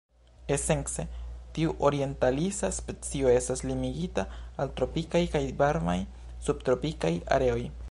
Esence 0.53 1.03
tiu 1.57 1.73
orientalisa 1.89 2.71
specio 2.77 3.29
estas 3.33 3.63
limigita 3.73 4.25
al 4.65 4.73
tropikaj 4.81 5.23
kaj 5.37 5.45
varmaj 5.63 5.97
subtropikaj 6.49 7.17
areoj. 7.39 7.63